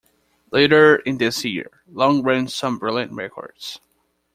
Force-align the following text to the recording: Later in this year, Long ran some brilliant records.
Later 0.49 0.95
in 0.95 1.19
this 1.19 1.45
year, 1.45 1.83
Long 1.91 2.23
ran 2.23 2.47
some 2.47 2.79
brilliant 2.79 3.11
records. 3.11 3.79